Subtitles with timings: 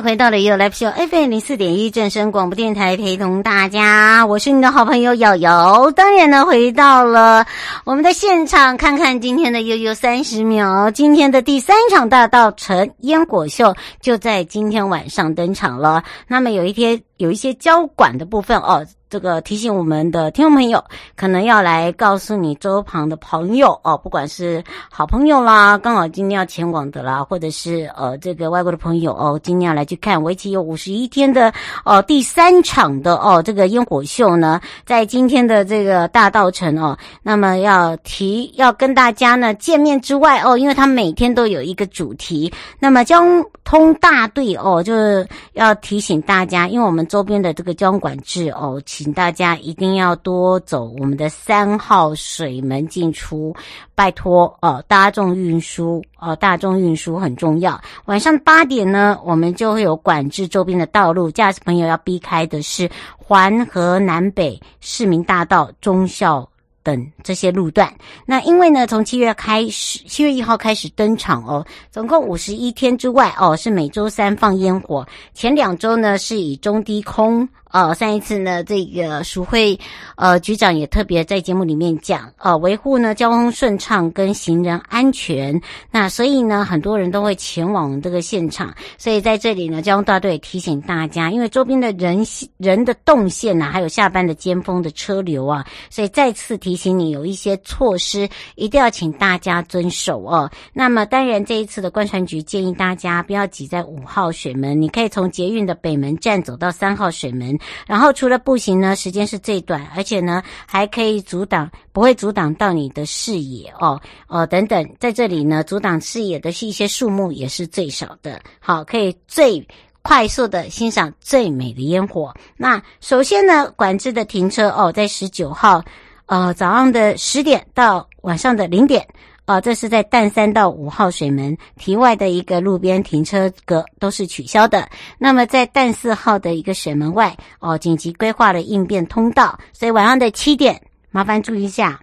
[0.00, 5.90] 回到了悠悠 Live 秀 FM 零四点一正声广播电台，陪同大家，我是你的好朋友瑶瑶。
[5.90, 7.44] 当然呢，回到了
[7.84, 16.04] 我们的现场，看看今天的悠悠三十秒，今天的第三场大道城烟火秀就在今天晚上登场了。
[16.28, 18.86] 那么有一天有一些交管的部分哦。
[19.10, 20.84] 这个提醒我们的听众朋友，
[21.16, 31.50] 可能要来告诉你周旁的朋友哦，不管是好朋友啦，刚好今天要前往的啦，或者是呃这个外国的朋友哦，今天要来去看为期有五十一天的
[31.86, 43.22] 哦第三场的哦这个烟火秀呢，在今天的这个大道城哦，那么要提要跟大家呢见面之外哦，因为他每天都有一个主题，那么交
[43.64, 48.78] 通大队哦就是要提醒大家，因为我们周边的这个交通管制哦。
[48.98, 53.54] 请大家一定要多走我们的三号水门进出，
[53.94, 54.82] 拜托哦！
[54.88, 57.80] 大众运输哦，大众运输很重要。
[58.06, 66.48] 晚上八点呢，我们就会有管制周边的道路，驾驶朋友要避开的是环河南北、市民大道、忠孝
[66.82, 67.94] 等这些路段。
[68.26, 77.48] 那因为呢，从七月开始，七月一号开始登场哦，总共五十一天之外哦，是每周三放烟火，前两周呢是以中低空。
[77.70, 79.78] 呃，上一次呢，这个淑惠
[80.16, 85.60] 呃局长也特别在节目里面讲，呃，维护呢交通顺畅跟行人安全。
[85.90, 88.74] 那所以呢，很多人都会前往这个现场。
[88.96, 92.24] 所以在这里呢，交通大队提醒大家，因为周边的人
[92.56, 100.50] 人的动线呐、还有下班的尖峰的车流啊，所以再次提醒你，有一些措施一定要请大家遵守哦。
[100.72, 107.57] 那么当然，这一次的观船局建议大家不要挤在五号水门，你可以从捷运的北门站走到三号水门。
[107.86, 119.66] 然后除了步行呢，时间是最短，而且呢还可以阻挡，不会阻挡到你的视野哦，哦等等，在这里呢阻挡视野的是一些树木也是最少的，好，可以最
[120.02, 122.34] 快速的欣赏最美的烟火。
[122.56, 125.82] 那首先呢，管制的停车哦，在十九号，
[126.26, 129.06] 呃早上的十点到晚上的零点。
[129.48, 134.86] 哦，这是在淡三到五号水门堤外的一个路边停车格都是取消的。
[135.16, 141.98] 那么在淡四号的一个水门外，哦，紧急规划了应变通道，所以晚上的七点，麻烦注意一下。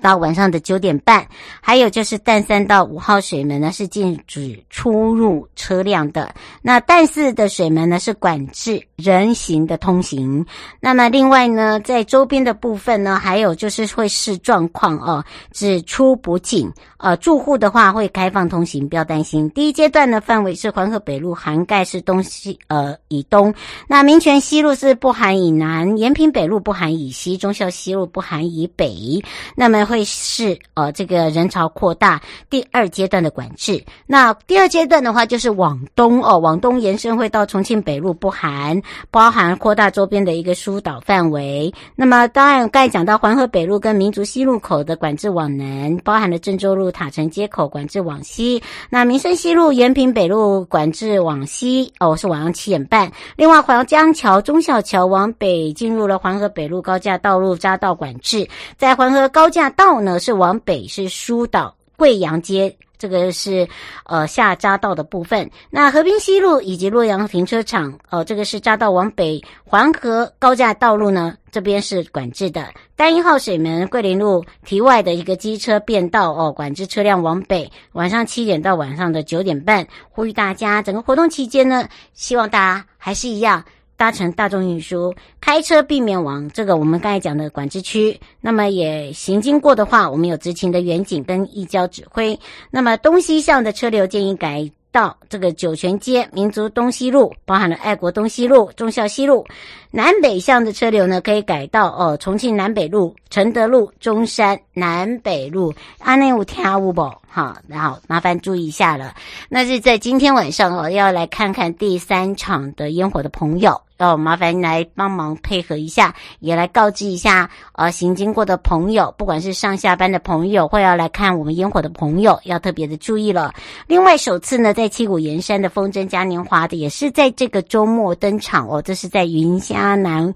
[0.00, 1.26] 到晚上的九点半，
[1.60, 6.34] 还有就是淡三到五号水门呢是禁止出入车辆的。
[6.62, 10.44] 那淡四的水门呢是管制人行的通行。
[10.80, 16.70] 那么另外呢，在周边的部分呢，还有就是会视状况哦，只出不进。
[16.98, 19.50] 呃，住户的话会开放通行，不要担心。
[19.50, 23.52] 第一阶段的范围是环河北路，涵盖是东西呃以东。
[23.86, 29.22] 那民权西路是不含以南，延平北路不含以西，忠孝西路不含以北。
[29.54, 33.84] 那么会是呃这个人潮扩大第二阶段的管制。
[34.06, 38.80] 那第二阶段的话就是往东哦，往东延伸会到重庆北路不含，
[39.10, 41.72] 包含扩大周边的一个疏导范围。
[41.94, 46.94] 那么当然刚才讲到环河北路跟民族西路口的管制往南，包含了郑州路。
[46.94, 53.10] 塔城街口管制往西，那民生西路、延平北路管制往西，哦，是晚上七点半。
[53.34, 62.76] 另外，黄江桥、中小桥往北进入了环河北路高架道路匝道管制，在黄河高架道呢是往北是疏导贵阳街。
[62.96, 63.68] 这个是
[64.06, 72.66] 呃下匝道的部分，那和平西路以及洛阳停车场，呃，这个是匝道往北环河高架道路呢，这边是管制的。
[72.96, 79.86] 单一号水门桂林路堤外的一个机车便道哦，管制车辆往北，晚上七点到晚上的九点半。
[80.08, 83.62] 呼吁大家，整个活动期间呢，希望大家还是一样。
[83.96, 88.18] 搭乘大众运输，开车避免往这个我们刚才讲的管制区。
[88.40, 92.38] 那么也行经过的话，我们有执勤的远景跟移交指挥。
[92.70, 99.44] 那么东西向的车流建议改到这个酒泉街、民族东西路，包含了爱国东西路、忠孝西路。
[99.90, 105.74] 南北向的车流呢，可以改到哦，重庆南北路、承德路、中山南北路。
[105.98, 106.94] 阿内有听有无？
[107.28, 109.12] 好，然后麻烦注意一下了。
[109.48, 123.54] 那是在今天晚上哦，要来看看第三场的烟火的朋友，要麻烦来帮忙配合一下，也来告知一下呃，行经过的朋友，不管是上下班的朋友，或要来看我们烟火的朋友，要特别的注意了。
[123.86, 130.34] 另外，首次呢，在七股盐山的风筝嘉年华的，也是在这个周末登场哦，这是在云嘉南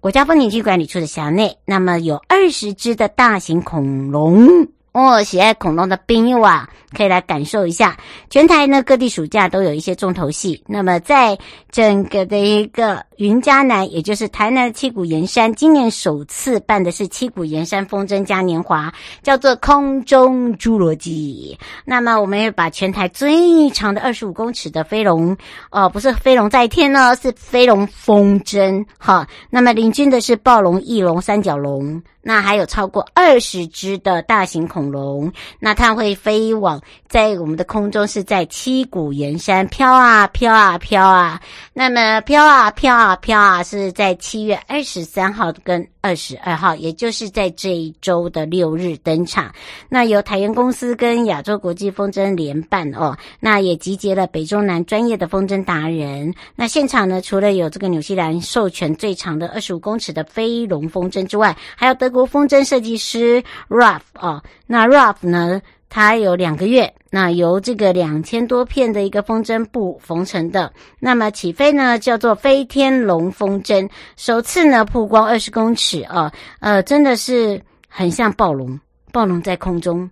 [0.00, 4.68] 国家风景区管理处的辖内，那么有二十只的大型恐龙。
[4.92, 7.96] 哦，喜爱恐龙的朋友啊，可以来感受一下。
[8.28, 10.62] 全台呢，各地暑假都有一些重头戏。
[10.66, 11.38] 那么，在
[11.70, 18.92] 整个的一个云嘉南，也就是台南的七股盐山，今年首次办的是七股盐山风筝嘉年华，
[19.22, 21.56] 叫做空中侏罗纪。
[21.84, 25.36] 那么，我们也把全台最长的二十五公尺的飞龙，
[25.70, 28.84] 哦，不是飞龙在天呢，是飞龙风筝。
[28.98, 32.02] 好，那么领军的是暴龙、翼龙、三角龙。
[32.24, 36.80] 那还有超过二十只的大型恐龙，那它会飞往
[37.12, 41.38] 在我们的空中，是在七股盐山飘啊飘啊飘啊。
[41.74, 49.52] 那么飘啊飘啊飘啊，是在七月二十三号跟二十二号，也就是在这一周的六日登场。
[49.90, 56.32] 那由台盐公司跟亚洲国际风筝联办哦，那也集结了北中南专业的风筝达人。
[56.56, 65.60] 那现场呢，除了有这个纽西兰授权最长的二十五公尺的飞龙风筝之外，还有德国风筝设计师 Ralph 哦，那 Ralph 呢，
[65.94, 73.86] 它有两个月，那由这个两千多片的一个风筝布缝成的，那么起飞呢叫做飞天龙风筝，
[74.16, 78.80] 首次呢曝光二十公尺啊，呃，真的是很像暴龙，
[79.12, 80.08] 暴龙在空中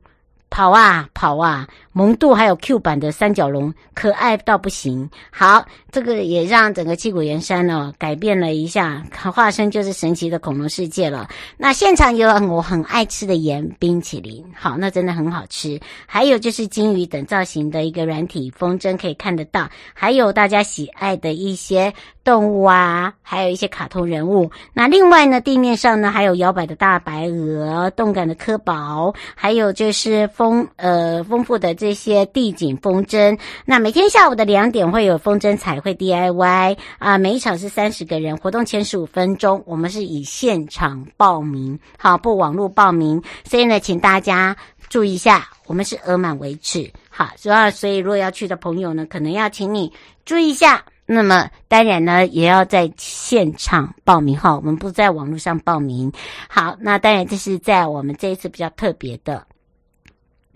[0.51, 1.67] 跑啊跑啊。
[1.93, 5.09] 萌度还有 Q 版的三角龙，可爱到不行。
[5.31, 9.03] 好，这个也让整个七股盐山呢改变了一下，
[9.35, 11.29] 化身就是神奇的恐龙世界了。
[11.57, 15.81] 那现场有我很爱吃的盐冰淇淋，好，那真的很好吃。
[16.07, 21.93] 还有就是金鱼等造型的一个软体风筝可以看得到，还有大家喜爱的一些
[22.23, 24.51] 动物啊，还有一些卡通人物。
[24.75, 31.71] 那另外呢，地面上呢还有摇摆的大白鹅，动感的科宝，还有就是丰呃丰富的。
[31.81, 44.57] 这些地景风筝，那每天下午的两点会有风筝彩会 DIY 啊，每一场是三十个人，活动前十五分钟，我们是以现场报名，好，不网络报名，所以呢，请大家
[44.89, 49.93] 注意一下，我们是额满为止，好，主要所以如果要去的朋友呢，可能要请你
[50.25, 56.13] 注意一下，那么当然呢，也要在现场报名哈，我们不在网络上报名，
[56.49, 59.47] 好，那当然这是在我们这一次比较特别的。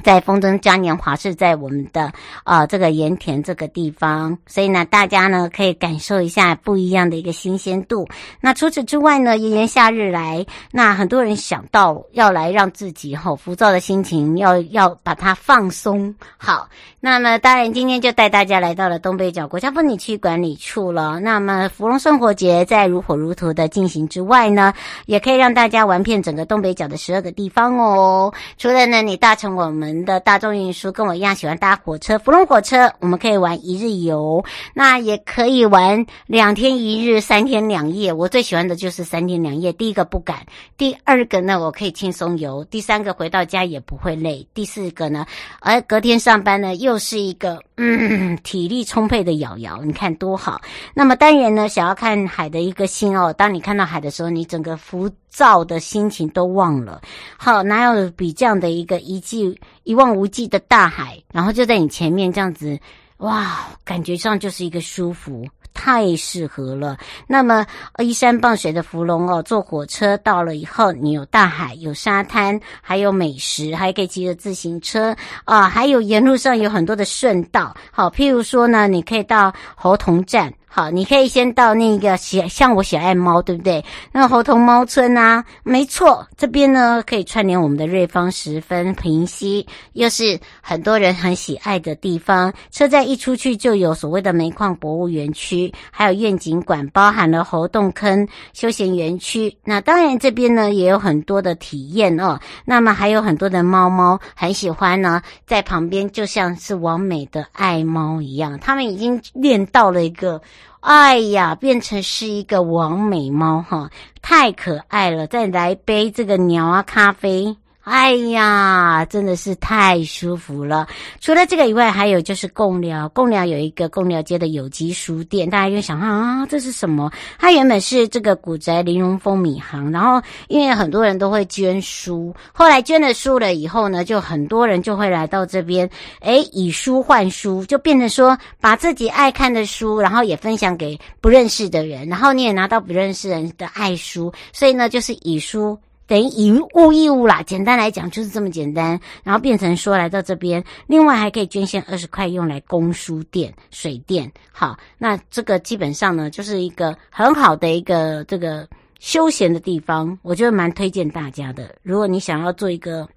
[0.05, 2.13] 在风筝嘉年华是在我们的
[2.45, 8.07] 呃这个盐田这个地方，所以呢，大家呢可以感受一下不一样的一个新鲜度。
[8.39, 16.69] 那除此之外呢，炎炎夏日来，那很多人想到要来让自己吼浮躁的心情要要把它放松好。
[17.01, 21.19] 那么当然今天就带大家来到了东北角国家风景区管理处了。
[21.21, 24.75] 那么芙蓉生活节在如火如荼的进行之外呢，
[25.07, 28.35] 也可以让大家玩遍整个东北角的十二个地方哦。
[28.59, 29.94] 除了呢，你搭乘我们。
[30.03, 34.43] 的大众运输跟我一样喜欢搭火车，芙蓉火车，我们可以玩一日游，
[34.73, 38.11] 那也可以玩两天一日、三天两夜。
[38.11, 39.71] 我最喜欢的就是三天两夜。
[39.75, 40.39] 第一个不敢，
[40.79, 45.27] 第二个呢，我可以轻松游，第三个回到家也不会累，第四个呢，
[45.61, 50.61] 而隔天上班呢，又是一个嗯体力充沛的瑶瑶，你看多好。
[50.95, 57.01] 那么当然呢，想要看海的一个心哦，当你看到海的时候，你整个浮躁的心情都忘了。
[57.37, 59.59] 好，哪有比这样的一个一季？
[59.85, 62.79] 一望无际的大海，然后就在你前面这样子，
[63.19, 66.97] 哇，感觉上就是一个舒服，太适合了。
[67.27, 67.65] 那么
[67.99, 75.15] 依山傍水的福隆哦，坐火车到了以后，你有大海，有沙滩，还有美食，还可以骑着自行车
[75.45, 77.75] 啊，还有沿路上有很多的顺道。
[77.91, 80.53] 好，譬如说呢，你可以到猴硐站。
[80.77, 83.85] 好，你可以先到那个喜，像我喜爱猫，对不对？
[84.11, 92.53] 那个猴硐猫村啊，没错，这边呢可以串联我们的瑞芳、十分、平溪，又是很多人很喜爱的地方。
[92.73, 99.57] 车站一出去就有所谓的煤矿博物园区，还有愿景馆，包含了猴硐坑休闲园区。
[99.63, 102.37] 那当然这边呢也有很多的体验哦。
[102.65, 110.43] 那么还有很多的猫猫很喜欢呢，在旁边就像是完美的爱猫一样，他们已经练到了一个。
[110.81, 113.91] 哎呀，变成是一个完美猫哈，
[114.21, 115.27] 太可爱了！
[115.27, 120.87] 再来杯这个鸟啊咖啡，哎呀，真的是太舒服了。
[121.21, 127.13] 除了这个以外，还有就是贡寮，贡寮有一个贡寮街的有机书店，大家就想啊，这是什么？
[127.39, 135.89] 它原本是这个古宅林荣丰米行，然后因为很多人都会捐书，后来捐了书了以后呢，就很多人就会来到这边，
[136.21, 145.79] 诶，以书换书，就变成说把自己爱看的书，然后也分享给不认识的人，然后你也拿到不认识人的爱书，所以呢，就是以书。
[146.07, 154.31] 等于以物易物啦，简单来讲就是这么简单，然后变成说来到这边，另外还可以捐献二十块用来供书店、水电。
[154.53, 158.69] 好，那这个基本上呢，就是一个很好的一个这个
[159.01, 161.75] 休闲的地方，我觉得蛮推荐大家的。
[161.83, 163.09] 如果你想要做一个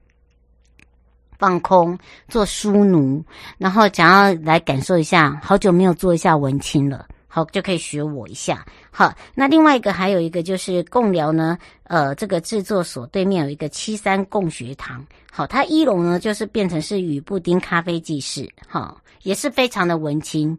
[1.38, 1.98] 放空、
[2.30, 3.24] 做书奴，
[3.58, 7.06] 然后想要来感受一下，好久没有做一下文青了。
[7.30, 8.66] 好，就可以学我一下。
[8.90, 11.56] 好，那另外一个还有一个就是共聊呢，
[11.88, 15.06] 呃，这个制作所对面有一个七三共学堂。
[15.32, 20.58] 好，它一楼呢就是变成是与布丁咖啡技师，好，也是非常的文青。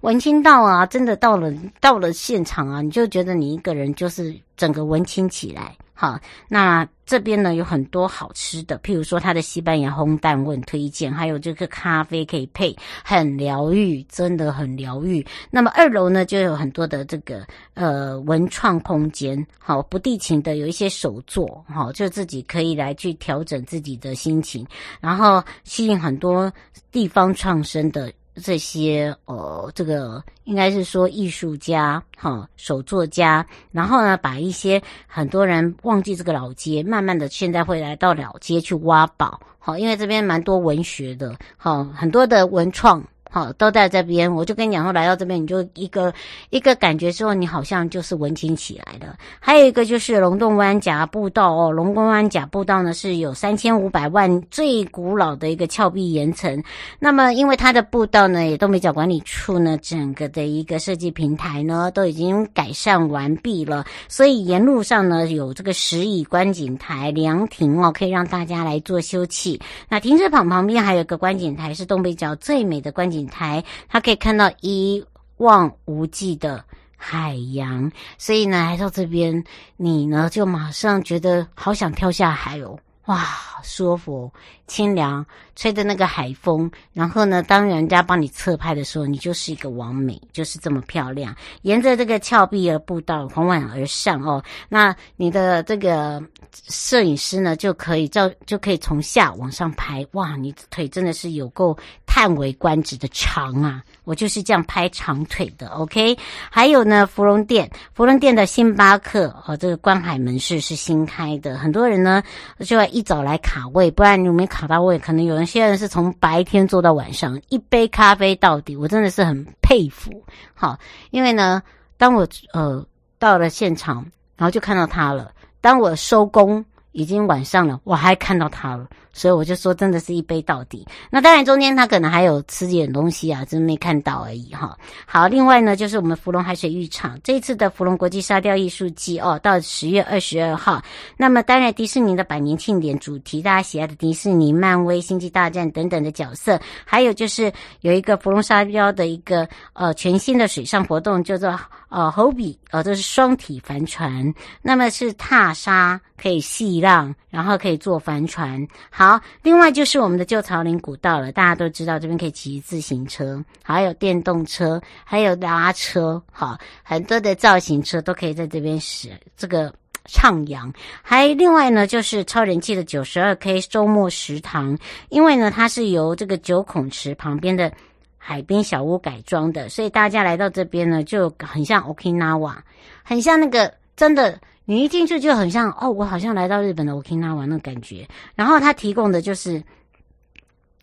[0.00, 5.76] 文青到啊，真的到了到了现场啊，你就觉得你一个人就是整个文青起来。
[5.96, 15.24] 好，那这边呢有很多好吃的，譬如说它的西班牙烘蛋我很推荐，还有这个咖啡可以配，很疗愈，真的很疗愈。
[15.50, 24.66] 那么二楼呢就有很多的这个呃文创空间，好，不定情的有一些手作，好，就自己可以来去调整自己的心情，
[25.00, 26.52] 然后吸引很多
[26.90, 28.12] 地方创生的。
[28.42, 43.02] 这些呃，这个应该是说艺术家哈，手作家，然后呢，把一些很多人忘记这个老街，慢慢的现在会来到老街去挖宝，好，因为这边蛮多文学的，好，很多的文创。
[43.34, 46.14] 好，都在这边，我就跟你讲说，来到这边，你就一个
[46.50, 49.16] 一个感觉之后，你好像就是文青起来了。
[49.40, 56.62] 还有一个就是龙洞湾甲步道哦，龙洞湾甲步道呢是有三千五百万最古老的一个峭壁岩层。
[57.00, 69.60] 那么，因为它的步道呢，也都没找管理处呢，整个的一个设计平台呢，都已经改善完毕了，所以沿路上呢有这个石椅观景台、凉亭哦，可以让大家来做休憩。
[69.88, 73.34] 那停车场旁边还有一个观景台，是东北角最美的观景台。
[73.34, 75.04] 台，它可以看到一
[75.38, 76.64] 望无际的
[76.96, 79.42] 海洋，所以呢，来到这边，
[79.76, 83.26] 你呢就马上觉得好想跳下海哦，哇，
[83.62, 84.32] 舒服。
[84.66, 91.36] 清凉，吹着那个海风，然后呢，当人家帮你侧拍的时候，你就是一个完美，就是这么漂亮。
[91.62, 100.06] 沿着这个峭壁的步道缓缓而上哦，那你的这个摄影师呢，就可以照，就可以从下往上拍。
[100.12, 103.84] 哇，你的腿真的是有够叹为观止的长啊！
[104.04, 105.66] 我就是这样拍长腿的。
[105.68, 106.16] OK，
[106.50, 112.22] 还有呢，芙蓉店，芙蓉店的星巴克和、哦、这个观海门市是新开的，很多人呢
[112.60, 114.44] 就要一早来卡位，不然你没。
[114.46, 120.12] 卡到位，可能有人现在是从白天做到晚上，一杯咖啡到底，我真的是很佩服。
[120.54, 120.78] 好，
[121.10, 121.60] 因为呢，
[121.96, 122.86] 当我呃
[123.18, 124.04] 到了现场，
[124.36, 125.32] 然后就看到他了。
[125.60, 128.86] 当我收工，已经晚上了，我还看到他了。
[129.14, 130.86] 所以我就说，真的是一杯到底。
[131.08, 134.76] 那当然，中间他可能还有吃点东西啊，真没看到而已哈。
[135.06, 140.82] 好，另外呢，就是我们芙蓉海水浴场这一次的芙蓉国际沙雕艺术季哦，到十月二十二号。
[141.16, 151.48] 那么当然，迪士尼的百年庆典主题，大家喜爱的迪士尼、漫威、星际大战等等的角色，还有就是有一个芙蓉沙雕的一个呃全新的水上活动，叫做
[151.88, 158.66] 呃 “Hobby” 呃这是双体帆船，那么是踏沙可以细浪，然后可以坐帆船。
[158.90, 169.70] 好，好另外就是我们的旧草岭古道了，大家都知道这边可以骑自行车，还有电动车，还有拉车，好，很多的造型车都可以在这边使这个
[170.06, 170.72] 徜徉。
[171.02, 174.78] 还另外呢，就是超人气的九十二 K 周末食堂，
[175.10, 177.70] 因为呢它是由这个九孔池旁边的
[178.16, 182.54] 海边小屋改装的，所以大家来到这边呢就很像 Okinawa，
[183.02, 184.40] 很像那个真的。
[184.64, 188.08] 你一进去就很像哦，我好像来到日本的 Okinawa 那感觉。
[188.34, 189.62] 然后他提供的就是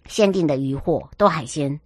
[0.08, 1.80] 限定的渔获，都海鲜，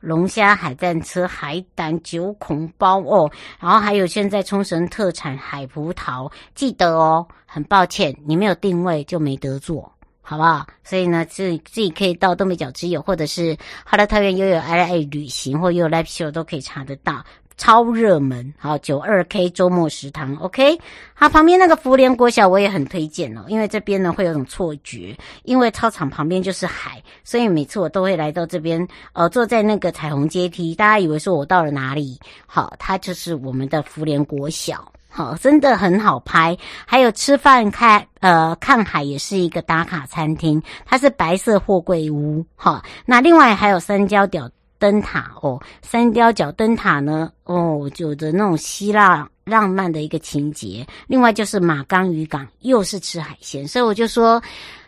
[0.00, 3.30] 龙虾、海胆车、海胆、九孔包哦。
[3.60, 7.26] 然后还有现在冲绳特产海葡萄，记得哦。
[7.54, 9.92] 很抱歉，你没有定位就没得做，
[10.22, 10.66] 好不好？
[10.82, 13.54] 所以呢，自己自己可以到东北角之友，或者是
[13.84, 17.22] 哈乐桃园悠游 LA 旅行或悠游 Live Show 都可以查得到。
[17.56, 20.78] 超热门，好九二 K 周末食堂，OK，
[21.14, 32.18] 好，旁边那个福联国小我也很推荐哦，因为这边呢会有种错觉，因为操场旁边就是海，所以每次我都会来到这边，呃，坐在那个彩虹阶梯，大家以为说我到了哪里？
[32.46, 34.90] 好，它就是我们的福联国小。
[35.14, 36.56] 好，真的很好拍。
[36.86, 42.42] 还有吃饭看呃看海也是一个打卡餐厅，它是白色货柜屋。
[42.56, 44.48] 好，那另外还有三角角
[44.82, 50.84] 灯塔哦，三雕角灯塔呢哦，有着那种希腊浪漫的一个情节。
[51.06, 54.42] 另外就是马岗渔港，又是吃海鲜，所以我就说。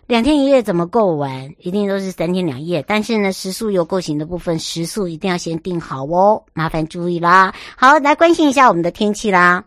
[0.07, 1.51] 两天一夜怎么够玩？
[1.61, 2.85] 一定都是三天两夜。
[2.87, 7.55] 但是呢，食宿游购行的部分，食宿一定要先订好哦，麻烦注意啦。
[7.75, 9.65] 好，来关心一下我们的天气啦。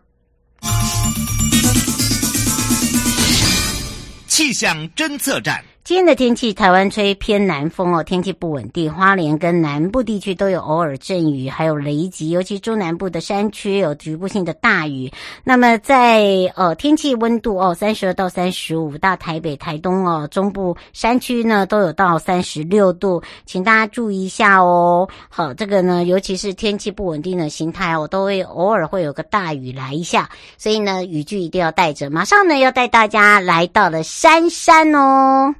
[4.28, 5.64] 气象侦测站。
[5.88, 8.92] 今天的天气，台湾吹偏南风哦，天气不稳定。
[8.92, 15.10] 花莲跟南部地区都有偶尔阵雨，还有雷击，尤其中南部的山区有局部性的大雨。
[15.42, 16.26] 那么在
[16.56, 25.08] 呃天气温度哦，三十二到三十五，大台北、台东哦，中部山区呢都有到三十六度，请大家注意一下哦。
[25.30, 30.28] 好，这个呢，尤其是天气不稳定的形态哦，都会偶尔会有个大雨来一下，
[30.58, 32.10] 所以呢，雨具一定要带着。
[32.10, 35.54] 马上呢，要带大家来到了山山哦。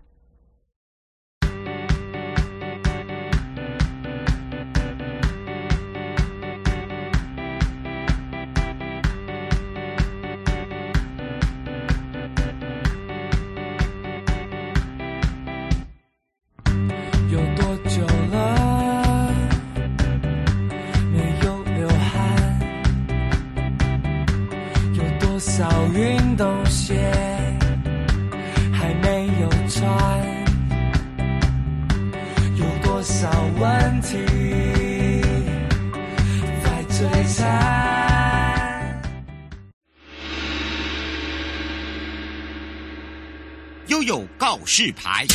[44.39, 45.27] 告示牌。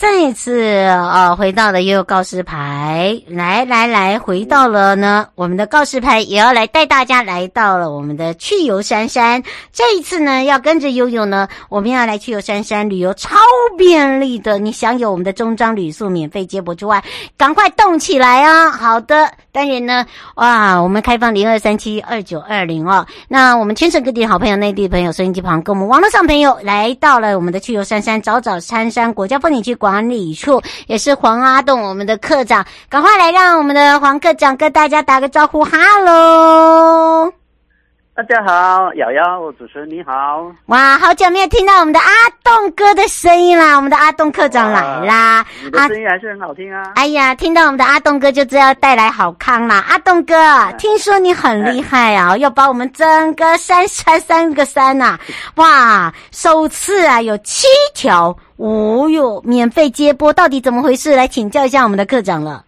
[0.00, 9.42] 再一次啊，回到了悠悠告示牌，来来来，回到了呢，我们的告示牌也要来带大家来到了我们的去游山山。
[9.72, 13.36] 这一次呢，要跟着悠悠呢，我们要来去游山山旅游，超
[13.76, 14.56] 便利的。
[14.56, 17.02] 你享有我们的中彰旅宿免费接驳之外，
[17.36, 18.70] 赶快动起来啊！
[18.70, 20.06] 好的，当然呢，
[20.36, 23.04] 哇，我们开放零二三七二九二零哦。
[23.26, 29.87] 那我们全省各地的好朋友、内地的朋友、收音机旁跟我们网络上朋友，来到了我们的去游山山，找找山山国家风景区广。
[29.88, 37.32] 管理处也是黄阿栋，我们的课长，赶快来让我们的黄课长跟大家打个招呼，哈喽！
[38.18, 40.52] 大家好，瑶瑶，主持人你好。
[40.66, 42.06] 哇，好久没有听到我们的阿
[42.42, 43.76] 栋哥的声音啦！
[43.76, 46.82] 我们的阿栋科长来啦，你的声音还是很好听啊。
[46.96, 49.84] 哎呀，听到我们的阿栋哥就知道带来好康啦。
[49.88, 55.20] 阿栋哥， 哎、听说你很厉害啊，哎、要把我们整个山山三个山呐、啊，
[55.54, 61.14] 哇，首次啊有七条，哦哟，免费接播，到底怎么回事？
[61.14, 62.64] 来请教一下我们的科长了。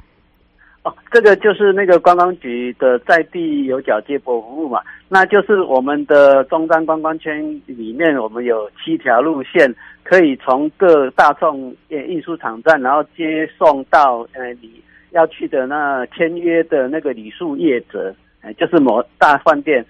[0.83, 19.85] 哦，这个就是那个观光局的在地有脚接驳服务嘛，那就是我们的中山观光圈里面，我们有七条路线，可以从各大众运输场站，然后接送到呃你要去的那签约的那个旅宿业者，呃，就是某大饭店。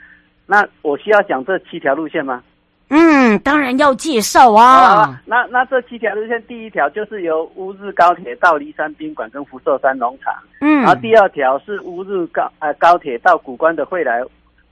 [0.44, 2.42] 那我需要讲这七条路线吗？
[2.92, 4.66] 嗯，当然要介绍啊。
[4.66, 10.34] 啊那那这七条路线，第一条就是由乌日高铁到梨山宾馆跟福寿山农场。
[10.60, 14.20] 嗯，然后第二条是乌日高呃高铁到古关的惠来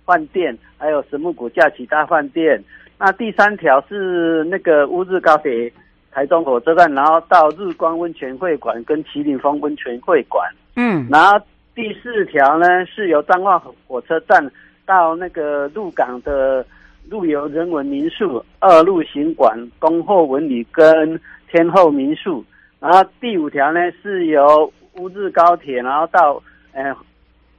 [0.04, 2.60] 饭店，还有神木谷假期大饭店。
[2.98, 5.72] 那第三条是那个乌日高铁
[6.10, 10.44] 台中火车站，然后到日光温泉会馆跟麒麟峰温泉会馆。
[10.74, 11.40] 嗯，然后
[11.72, 14.44] 第四条呢是由彰化火车站
[14.84, 16.66] 到那个鹿港的。
[17.10, 21.18] 陆游人文民宿、二路行馆、恭候文旅跟
[21.50, 22.44] 天后民宿，
[22.78, 26.42] 然后第五条呢是由乌日高铁，然后到
[26.72, 26.94] 呃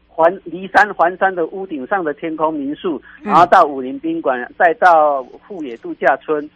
[0.08, 6.48] 环离山环山的屋顶上的天空民宿，然后到武林宾馆，再到富野度假村，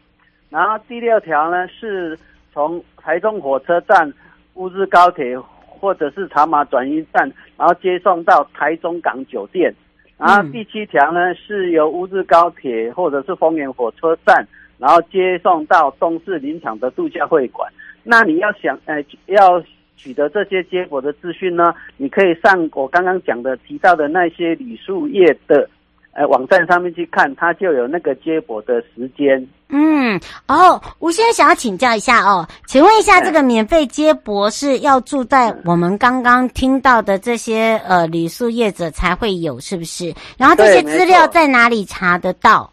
[0.52, 2.18] 然后第六条呢是
[2.54, 4.14] 从台中火车站、
[4.54, 7.28] 乌日高铁或者是茶马转运站，
[7.58, 9.74] 然后接送到台中港酒店。
[10.26, 17.70] 然后第七条呢，是由乌日高铁或者是丰原火车站，然后接送到东势林场的度假会馆。
[18.04, 19.62] 那你要想，呃，要
[19.98, 25.70] 取得这些结果的资讯呢，你可以上我刚刚讲的提到的那些旅宿业的。
[26.16, 29.48] 呃，网站上面去看，它就有那个接驳的时间。
[29.70, 40.14] 嗯，哦，我现在想要请教一下哦，请问一下，这个免费接驳是要住在我们刚刚听到的这些呃旅宿业者才会有，是不是？
[40.38, 42.70] 然后这些资料在哪里查得到？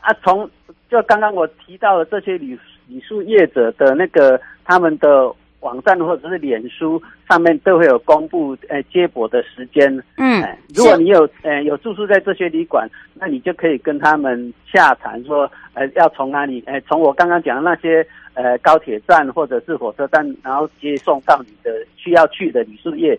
[0.00, 0.50] 啊，从
[0.90, 9.90] 就刚刚我提到的这些旅旅宿业者的那个他们的网站或者是脸书上面都会有公布呃接驳的时间。
[10.16, 10.42] 嗯，
[10.74, 23.18] 如果你有呃有住宿在这些旅馆，那你就可以跟他们洽谈说，呃要从哪里，呃从我刚刚讲的那些呃高铁站或者是火车站，然后接送到你的需要去的旅宿业。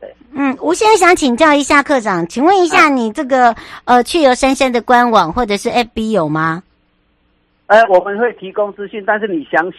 [0.00, 6.62] 对，嗯，吴先生想请教一下课长，请问一下你这个、啊、呃去游杉山的官网或者是 FB 有吗？
[7.66, 9.70] 呃，我们会提供资讯，但是你想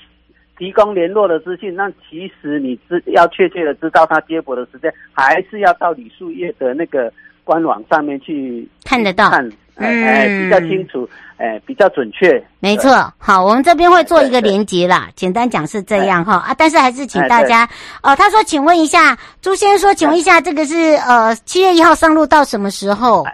[0.60, 7.12] 提供联络的资讯，那其实你知要确切的知道他接驳的时间，还是要到李树业的那个
[7.46, 12.44] 官网上面去看得到，看，哎、嗯，比较清楚，哎，比较准确。
[12.60, 15.10] 没错，好，我们这边会做一个连接啦。
[15.16, 16.34] 简单讲是这样哈。
[16.34, 17.64] 啊，但是还是请大家，
[18.04, 20.76] 哦、呃，他说，请问一下，朱先生说，请问一下，这个是
[21.08, 23.26] 呃七月一号上路到什么时候？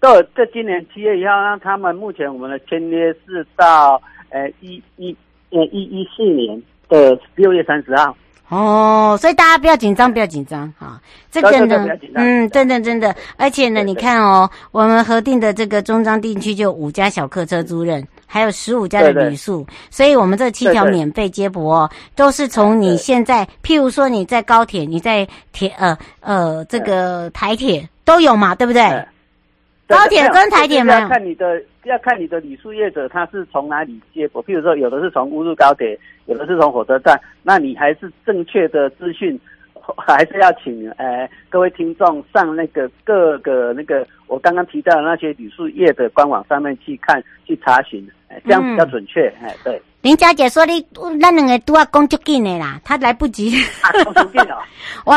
[0.00, 5.16] 到，这今年七月一号，那他们目前我们的签约是到呃一一
[5.50, 6.60] 呃一一四年
[6.92, 8.14] 的六月三十号。
[8.48, 11.00] 哦，所以大家不要紧张，不要紧张哈。
[11.30, 28.82] 这个呢，嗯，真的真的，而且呢，你看哦，我们核定的这个中彰地区就五家小客车租赁，还有十五家的旅宿，所以我们这七条免费接驳哦，都是从你现在，譬如说你在高铁，你在铁呃呃这个台铁都有嘛，对不对？
[29.88, 39.38] 高铁跟台铁嘛，要看你的要看你的旅宿业者他是从哪里接驳，譬如说有的是从乌日高铁，有的是从火车站，那你还是正确的资讯，
[39.96, 48.08] 还是要请呃各位听众上那个各个那个我刚刚提到的那些旅宿业的官网上面去看去查询，
[48.44, 49.82] 这样比较准确，哎、嗯、对。
[50.02, 50.84] 林佳姐说你
[51.20, 53.54] 那两个都要工作紧的啦，他来不及。
[53.82, 54.26] 啊、 我跟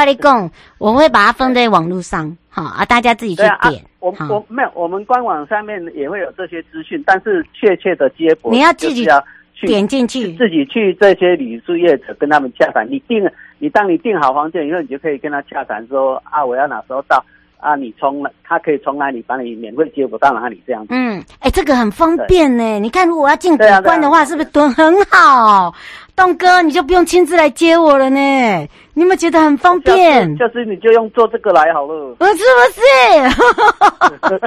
[0.07, 3.53] 你讲，我会把它放在网络上，好啊，大家自己去点。
[3.57, 9.19] 啊、我我没有，我们官网上面也会有这些资讯，但是确切的接驳，你要自己要
[9.55, 12.87] 去点进去，自己去这些旅宿业者跟他们洽谈。
[12.87, 17.25] 你订，你当你订好房间以后，你就可以跟他洽谈说啊，我要哪时候到。
[17.65, 20.93] 啊，你从他可以从哪里把你免费接驳到哪里这样子？
[20.93, 22.79] 嗯，哎、欸，这个很方便呢。
[22.79, 25.73] 你看，如果我要进古关的话，是不是都很好？
[26.15, 28.19] 东哥，你就不用亲自来接我了呢？
[28.93, 30.37] 你有没有觉得很方便？
[30.37, 32.15] 下次你就用做这个来好了。
[32.17, 32.39] 不是不
[34.31, 34.39] 是，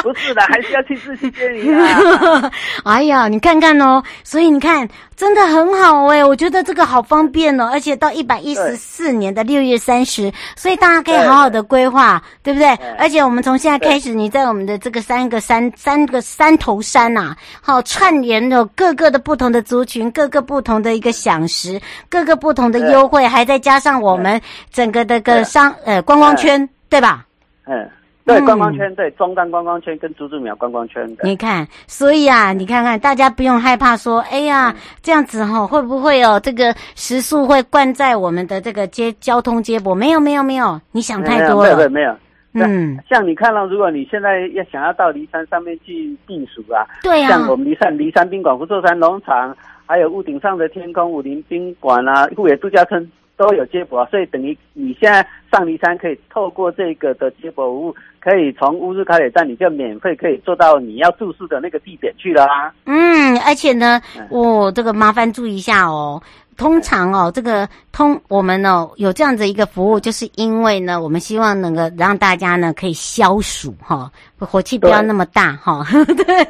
[0.02, 2.50] 不是的，还是要亲自去接你啊。
[2.84, 12.90] 哎呀，你看看哦，所以你看，真的很好哎，我觉得这个好方便哦，而且到一百一十四年的六月三十，所以大家可以好好的规划，对，不对，对？
[12.98, 20.93] 而且我们从现在开始，你在我们的这个三个山三个山头山呐、啊，好串联了各个的不同的族群，各个不同的。
[20.94, 27.26] 一个享食，各个不同的优惠，还再加上我们整个的个商呃观光圈，对吧？
[27.66, 27.90] 嗯，
[28.24, 31.04] 对，观光圈，对，中钢观光圈跟竹子苗观光圈。
[31.22, 39.94] 你看，所以啊，你看看，大家不用害怕说，哎呀，这样子哈、哦，会不会有这个时速会灌在我们的这个接交通接驳？
[39.94, 41.76] 没有，没有，没有，你想太多了。
[41.76, 42.16] 没有，没有。
[42.54, 49.56] 嗯，像你看到，如果你现在要想要到骊山上面去避暑啊，对啊，像我们骊山骊山宾馆、福寿山农场。
[49.86, 55.20] 还有屋顶上的天空、武林宾馆啊、富野度假村都有接驳，所以等于你现在
[55.52, 62.72] 上骊山可以透过这个的接驳服务，可以从乌日高铁站你就免费可以坐到你要住宿的那个地点去了啊。
[62.86, 66.18] 嗯，而且呢，我、哦、这个麻烦注意一下哦。
[66.56, 75.86] 通常哦，这个通我们呢、有这样子一个服务，就是因为呢，我们希望能够让大家呢可以消暑哈，火气不要那么大哈。
[76.16, 76.46] 对，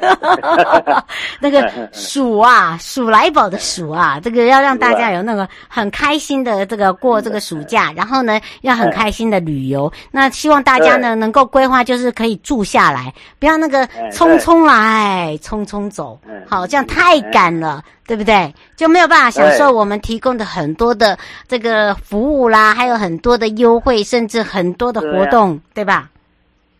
[1.39, 9.91] 那个 鼠啊，鼠来宝的鼠啊，这个要让大家有那个很开心的这个过这个暑假，然后呢要很开心的旅游。
[10.11, 17.83] 那希望大家呢能够规划，就是可以住下来，不要那个匆匆来匆匆走，好，这样太赶了。
[18.07, 18.53] 对不对？
[18.75, 21.17] 就没有办法享受我们提供的很多的
[21.47, 26.07] 这个服务啦，还有很多的优惠，甚至很多的活动，对，吧？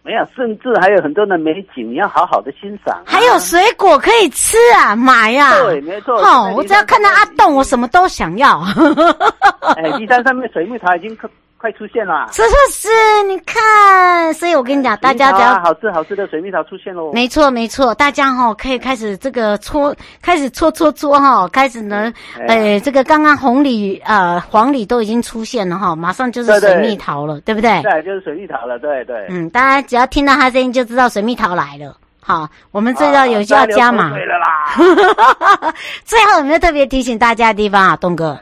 [0.05, 3.03] 没有，甚至还有很多的美景，你要好好的欣赏，啊。
[3.07, 5.63] 还有水果可以吃啊，买呀，啊！
[5.63, 6.15] 对，没错。
[6.23, 8.61] 哦，我只要看到阿栋，我什么都想要。
[9.75, 11.17] 哎，第三上面水蜜桃已经。
[11.57, 12.89] 快出现了，是不是，
[13.27, 22.13] 你看，所以我跟你讲，大家只要好吃好吃的水蜜桃出现喽，没错没错，大家哈可以开始这个搓，开始搓搓搓哈，开始呢，
[22.47, 27.81] 哎，这个刚刚红李呃黄李都已经出现了哈，马上就是水蜜桃了，对不对？
[27.81, 29.25] 对，就是水蜜桃了，对对。
[29.29, 31.95] 嗯，大家只要听到它声音就知道水蜜桃来了。
[32.21, 34.09] 好，我们这要有需要加码。
[34.09, 35.73] 对了啦。
[36.03, 38.37] 最后有没有特别提醒大家的地方啊，东哥？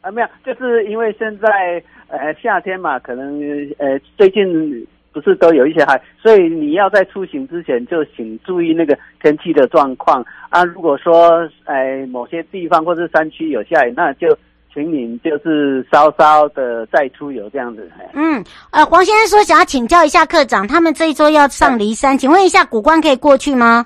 [0.00, 3.40] 啊，没有，就是因为现在呃夏天嘛，可能
[3.78, 10.64] 呃最近不是都有一些海，所以你要在出行之前就请注意那个天气的状况啊。
[10.64, 14.36] 如果说呃某些地方或者山区有下雨，那就
[14.72, 17.90] 请您就是稍稍的再出游这样子。
[18.14, 23.84] 嗯，呃，黄先生说想要请教一下课长，他们这一周要上离山，请问一下古关可以过去吗？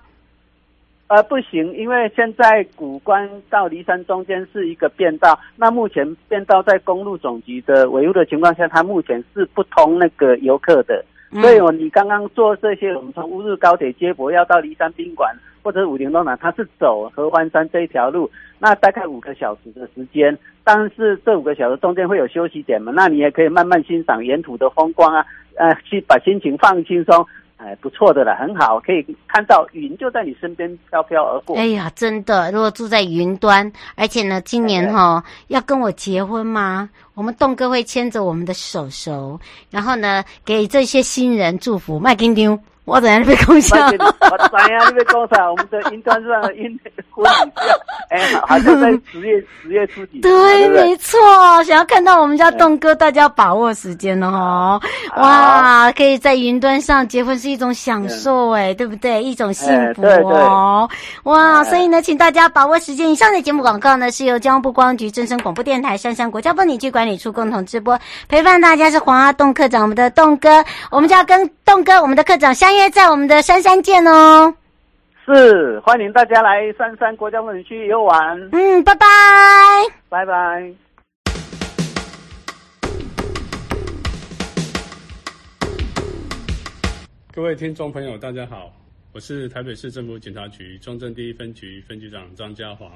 [1.07, 11.05] 呃，不行，因为现在古关到骊山中间是一个便道，那目前便道在公路总局的维护的情况下，它目前是不通那个游客的。
[11.31, 20.37] 嗯、所以哦，你刚刚做这些，我们从乌日高铁接驳要到骊山宾馆或者武陵农场，它是走合欢山这一条路，那大概五个小时的时间。
[20.65, 22.91] 但是这五个小时中间会有休息点嘛？
[22.97, 27.27] 那你也可以慢慢欣赏沿途的风光啊，呃，去把心情放轻松。
[27.65, 31.57] 哎，不错的了，很好，可以看到云就在你身边飘飘而过。
[31.57, 36.91] 哎呀，真的，如果住在云端，而且呢，今年哈、哦、要跟我结婚吗？
[37.15, 42.59] 我们栋哥会牵着我们的手手，然后呢，给这些新人祝福，麦金丢。
[42.85, 45.51] 我等下你被攻下，我等下你被攻下。
[45.51, 46.79] 我们的云端上的云
[47.11, 47.53] 婚礼
[48.11, 50.21] 哎，好像在十月十月初几。
[50.21, 51.19] 对，没错。
[51.65, 54.79] 想要看到我们家栋哥，大家要把握时间哦。
[55.17, 59.23] 哇，可以在云端上结婚是一种享受哎，对不对？
[59.23, 60.87] 一种幸福哦。
[61.23, 63.11] 哇，所以呢，请大家把握时间。
[63.11, 67.99] 以上的节目广告呢，是由交通部观光局、正声广播电台、杉山国家风景区管理处共同直播。
[68.29, 72.74] 陪伴大家是黄阿栋科长，我们的栋哥，我们就要跟栋哥，我们的科长相。
[72.77, 74.53] 约在我们的杉杉见哦，
[75.25, 78.39] 是欢迎大家来杉杉国家风景区游玩。
[78.53, 79.07] 嗯，拜拜，
[80.09, 80.73] 拜拜。
[87.33, 88.73] 各位听众朋友，大家好，
[89.13, 92.91] 我是台北市政府警察局中正第一分局分局长张家煌。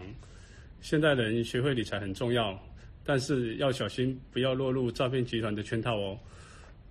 [0.80, 2.56] 现代人学会理财很重要，
[3.04, 6.16] 但是要小心，不要落入诈骗集团的圈套哦。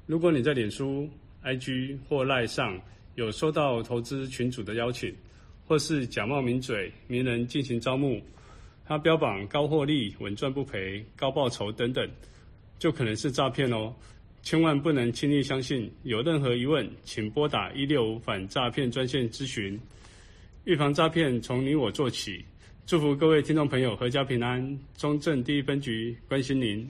[0.06, 1.10] 如果你在脸书
[1.48, 2.80] ，IG 或 LINE 上
[3.16, 5.14] 有收到投资群组的邀请，
[5.66, 8.22] 或是假冒名嘴名人进行招募，
[8.86, 12.08] 他标榜高获利、稳赚不赔、高报酬等等，
[12.78, 13.94] 就可能是诈骗哦。
[14.44, 15.92] 千万不能轻易相信。
[16.04, 19.78] 有任何疑问，请拨打一六五反诈骗专线咨询。
[20.64, 22.44] 预防诈骗，从你我做起。
[22.86, 24.80] 祝福各位听众朋友阖家平安。
[24.96, 26.90] 中正第一分局关心您。